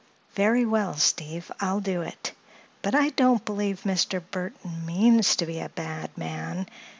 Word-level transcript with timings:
"Very 0.33 0.65
well, 0.65 0.97
Steve; 0.97 1.51
I'll 1.59 1.79
do 1.79 2.01
it. 2.01 2.31
But 2.81 2.95
I 2.95 3.09
don't 3.09 3.45
believe 3.45 3.81
Mr. 3.85 4.19
Burthon 4.31 4.83
means 4.83 5.35
to 5.35 5.45
be 5.45 5.59
a 5.59 5.69
bad 5.69 6.09
man. 6.17 6.65